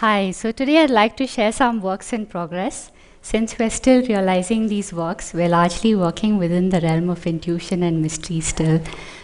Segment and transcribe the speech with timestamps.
[0.00, 2.90] Hi, so today I'd like to share some works in progress.
[3.20, 8.00] Since we're still realizing these works, we're largely working within the realm of intuition and
[8.00, 8.80] mystery still.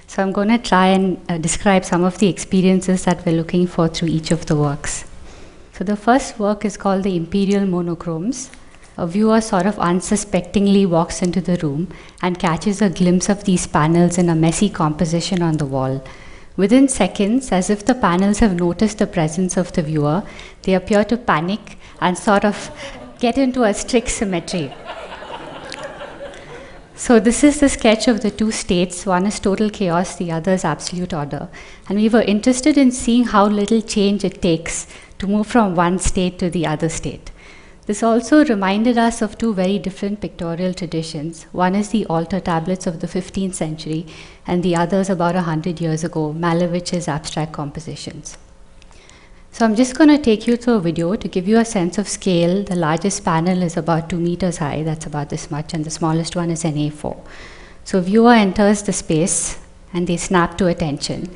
[0.06, 3.66] So I'm going to try and uh, describe some of the experiences that we're looking
[3.66, 5.06] for through each of the works.
[5.72, 8.50] So the first work is called the Imperial Monochromes.
[8.98, 11.88] A viewer sort of unsuspectingly walks into the room
[12.20, 16.04] and catches a glimpse of these panels in a messy composition on the wall.
[16.56, 20.22] Within seconds, as if the panels have noticed the presence of the viewer,
[20.62, 22.70] they appear to panic and sort of
[23.18, 24.72] get into a strict symmetry.
[26.94, 29.04] So this is the sketch of the two states.
[29.04, 31.48] One is total chaos, the other is absolute order.
[31.90, 34.86] And we were interested in seeing how little change it takes
[35.18, 37.30] to move from one state to the other state.
[37.86, 41.44] This also reminded us of two very different pictorial traditions.
[41.52, 44.06] One is the altar tablets of the 15th century,
[44.44, 48.36] and the other is about 100 years ago, Malevich's abstract compositions.
[49.52, 51.96] So I'm just going to take you through a video to give you a sense
[51.96, 52.64] of scale.
[52.64, 56.34] The largest panel is about 2 meters high, that's about this much, and the smallest
[56.34, 57.16] one is an A4.
[57.84, 59.60] So viewer enters the space
[59.92, 61.30] and they snap to attention.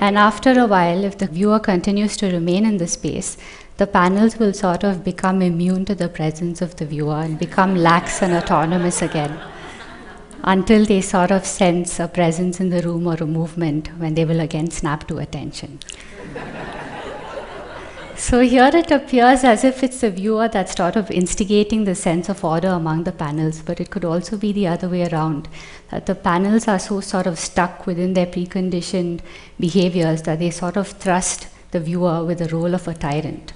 [0.00, 3.36] And after a while, if the viewer continues to remain in the space,
[3.78, 7.74] the panels will sort of become immune to the presence of the viewer and become
[7.74, 9.40] lax and autonomous again
[10.44, 14.24] until they sort of sense a presence in the room or a movement when they
[14.24, 15.78] will again snap to attention.
[18.16, 22.28] so here it appears as if it's the viewer that's sort of instigating the sense
[22.28, 25.48] of order among the panels, but it could also be the other way around.
[25.90, 29.20] That the panels are so sort of stuck within their preconditioned
[29.60, 33.52] behaviors that they sort of thrust the viewer with the role of a tyrant.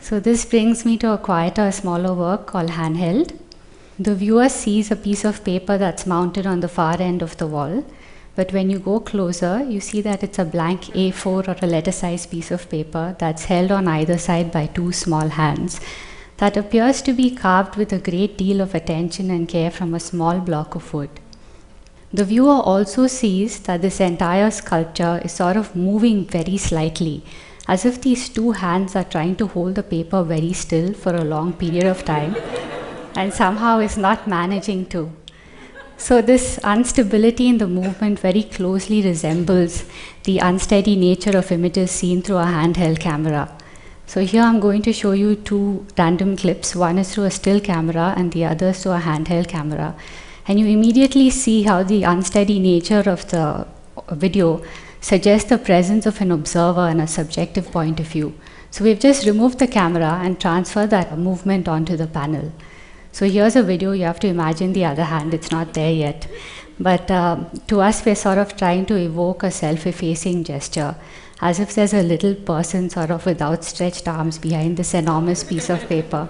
[0.00, 3.38] So this brings me to a quieter, smaller work called Handheld.
[3.98, 7.46] The viewer sees a piece of paper that's mounted on the far end of the
[7.46, 7.84] wall,
[8.34, 11.92] but when you go closer, you see that it's a blank A4 or a letter
[11.92, 15.80] sized piece of paper that's held on either side by two small hands
[16.38, 20.00] that appears to be carved with a great deal of attention and care from a
[20.00, 21.10] small block of wood.
[22.14, 27.22] The viewer also sees that this entire sculpture is sort of moving very slightly,
[27.72, 31.24] as if these two hands are trying to hold the paper very still for a
[31.32, 32.34] long period of time
[33.14, 35.10] and somehow is not managing to.
[35.96, 39.84] So, this instability in the movement very closely resembles
[40.24, 43.42] the unsteady nature of images seen through a handheld camera.
[44.06, 46.74] So, here I'm going to show you two random clips.
[46.74, 49.94] One is through a still camera, and the other is through a handheld camera.
[50.48, 53.66] And you immediately see how the unsteady nature of the
[54.12, 54.62] video
[55.00, 58.34] suggests the presence of an observer and a subjective point of view.
[58.70, 62.52] So we've just removed the camera and transferred that movement onto the panel.
[63.12, 66.28] So here's a video, you have to imagine the other hand, it's not there yet.
[66.78, 70.94] But uh, to us, we're sort of trying to evoke a self effacing gesture,
[71.40, 75.68] as if there's a little person sort of with outstretched arms behind this enormous piece
[75.68, 76.28] of paper.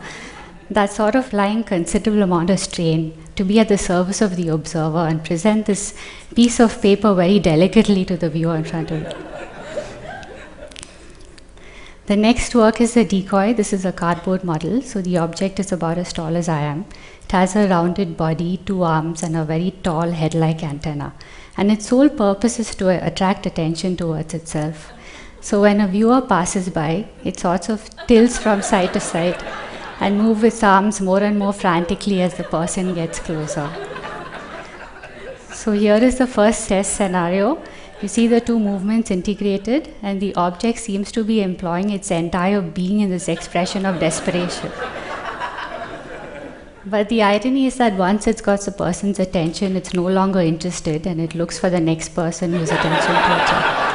[0.70, 4.48] That's sort of lying considerable amount of strain to be at the service of the
[4.48, 5.98] observer and present this
[6.36, 9.16] piece of paper very delicately to the viewer in front of it.
[12.06, 13.53] The next work is the decoy.
[13.53, 14.81] This is a cardboard model.
[14.82, 16.84] So the object is about as tall as I am.
[17.25, 21.14] It has a rounded body, two arms, and a very tall head like antenna.
[21.56, 24.92] And its sole purpose is to attract attention towards itself.
[25.41, 29.42] So when a viewer passes by, it sort of tilts from side to side
[30.00, 33.69] and move its arms more and more frantically as the person gets closer.
[35.53, 37.62] So here is the first test scenario.
[38.00, 42.62] You see the two movements integrated, and the object seems to be employing its entire
[42.62, 44.72] being in this expression of desperation.
[46.87, 51.06] But the irony is that once it's got the person's attention, it's no longer interested
[51.06, 53.91] and it looks for the next person whose attention to it.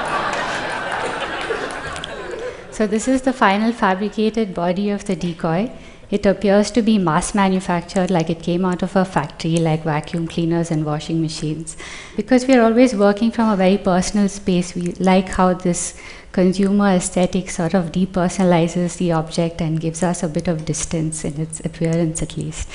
[2.71, 5.71] So, this is the final fabricated body of the decoy.
[6.11, 10.27] It appears to be mass manufactured like it came out of a factory, like vacuum
[10.27, 11.75] cleaners and washing machines.
[12.15, 15.99] Because we are always working from a very personal space, we like how this
[16.31, 21.39] consumer aesthetic sort of depersonalizes the object and gives us a bit of distance in
[21.41, 22.69] its appearance, at least.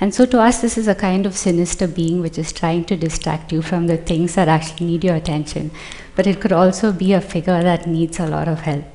[0.00, 2.96] And so, to us, this is a kind of sinister being which is trying to
[2.96, 5.70] distract you from the things that actually need your attention.
[6.16, 8.93] But it could also be a figure that needs a lot of help.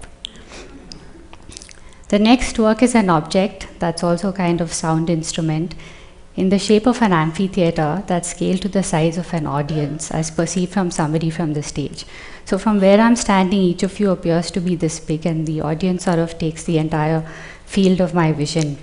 [2.09, 5.75] The next work is an object that's also kind of sound instrument
[6.35, 10.31] in the shape of an amphitheater that's scaled to the size of an audience as
[10.31, 12.05] perceived from somebody from the stage.
[12.45, 15.61] So from where I'm standing, each of you appears to be this big and the
[15.61, 17.29] audience sort of takes the entire
[17.65, 18.79] field of my vision.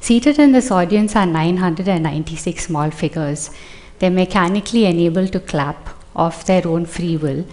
[0.00, 3.50] Seated in this audience are 996 small figures.
[3.98, 7.46] They're mechanically enabled to clap of their own free will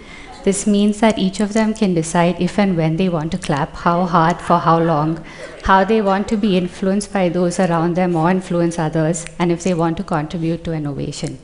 [0.43, 3.75] This means that each of them can decide if and when they want to clap,
[3.75, 5.23] how hard, for how long,
[5.63, 9.63] how they want to be influenced by those around them or influence others, and if
[9.63, 11.37] they want to contribute to an ovation.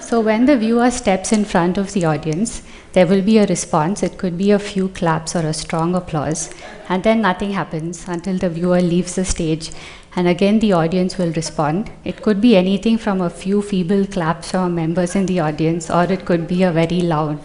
[0.00, 2.62] So, when the viewer steps in front of the audience,
[2.92, 4.02] there will be a response.
[4.02, 6.50] It could be a few claps or a strong applause,
[6.88, 9.70] and then nothing happens until the viewer leaves the stage,
[10.16, 11.90] and again the audience will respond.
[12.04, 16.04] It could be anything from a few feeble claps from members in the audience, or
[16.04, 17.38] it could be a very loud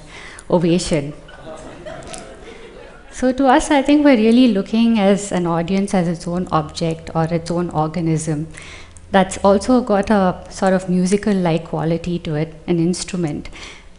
[0.50, 1.14] ovation.
[3.12, 7.12] So, to us, I think we're really looking as an audience as its own object
[7.14, 8.48] or its own organism
[9.14, 13.50] that's also got a sort of musical like quality to it, an instrument.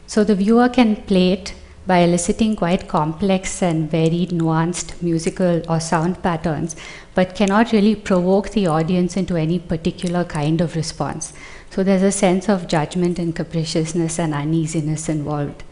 [0.08, 1.54] So the viewer can play it
[1.86, 6.76] by eliciting quite complex and varied nuanced musical or sound patterns,
[7.14, 11.32] but cannot really provoke the audience into any particular kind of response.
[11.70, 15.62] So there's a sense of judgment and capriciousness and uneasiness involved.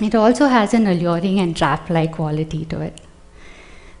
[0.00, 3.00] It also has an alluring and trap like quality to it.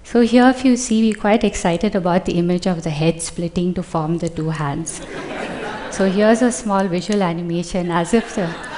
[0.04, 3.74] So here if you see, we're quite excited about the image of the head splitting
[3.74, 5.00] to form the two hands.
[5.90, 8.71] so here's a small visual animation as if the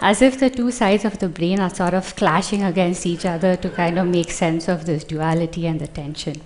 [0.00, 3.56] as if the two sides of the brain are sort of clashing against each other
[3.56, 6.40] to kind of make sense of this duality and the tension.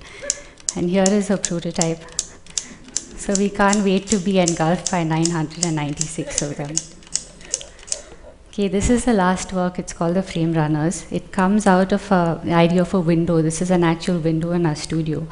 [0.77, 2.03] And here is a prototype.
[3.17, 6.75] So we can't wait to be engulfed by 996 of them.
[8.49, 9.79] Okay, this is the last work.
[9.79, 11.07] It's called the Frame Runners.
[11.11, 13.41] It comes out of a, the idea of a window.
[13.41, 15.27] This is an actual window in our studio.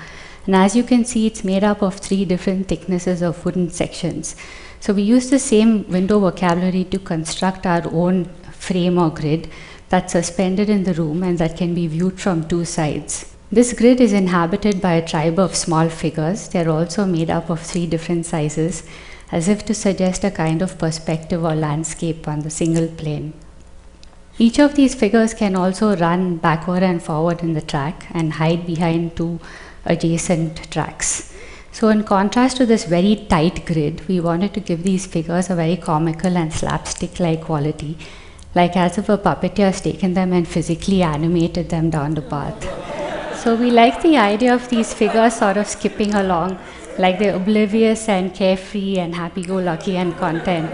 [0.46, 4.34] And as you can see, it's made up of three different thicknesses of wooden sections.
[4.82, 9.48] So we use the same window vocabulary to construct our own frame or grid
[9.90, 13.32] that's suspended in the room and that can be viewed from two sides.
[13.52, 16.48] This grid is inhabited by a tribe of small figures.
[16.48, 18.82] They're also made up of three different sizes
[19.30, 23.34] as if to suggest a kind of perspective or landscape on the single plane.
[24.36, 28.66] Each of these figures can also run backward and forward in the track and hide
[28.66, 29.38] behind two
[29.84, 31.31] adjacent tracks.
[31.72, 35.54] So, in contrast to this very tight grid, we wanted to give these figures a
[35.54, 37.96] very comical and slapstick like quality,
[38.54, 43.38] like as if a puppeteer has taken them and physically animated them down the path.
[43.42, 46.58] So, we like the idea of these figures sort of skipping along
[46.98, 50.70] like they're oblivious and carefree and happy go lucky and content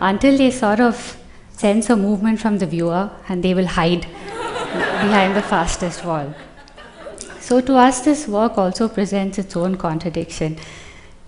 [0.00, 1.18] until they sort of
[1.52, 4.06] sense a movement from the viewer and they will hide
[5.02, 6.34] behind the fastest wall.
[7.46, 10.56] So, to us, this work also presents its own contradiction.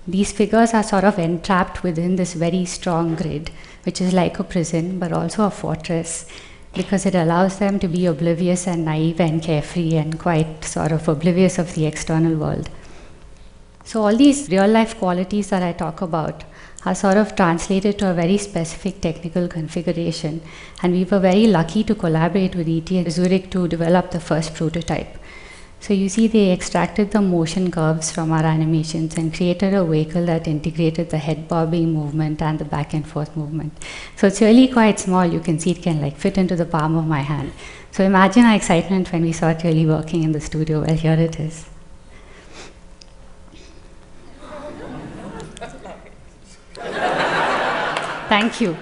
[0.05, 3.53] These figures are sort of entrapped within this very strong grid,
[3.85, 6.27] which is like a prison but also a fortress
[6.75, 11.07] because it allows them to be oblivious and naive and carefree and quite sort of
[11.07, 12.69] oblivious of the external world.
[13.85, 16.43] So, all these real life qualities that I talk about
[16.85, 20.41] are sort of translated to a very specific technical configuration.
[20.83, 25.15] And we were very lucky to collaborate with ETH Zurich to develop the first prototype.
[25.81, 30.27] So, you see, they extracted the motion curves from our animations and created a vehicle
[30.27, 33.73] that integrated the head bobbing movement and the back and forth movement.
[34.17, 35.25] So, it's really quite small.
[35.25, 37.53] You can see it can like fit into the palm of my hand.
[37.93, 40.81] So, imagine our excitement when we saw it really working in the studio.
[40.81, 41.67] Well, here it is.
[48.29, 48.77] Thank you.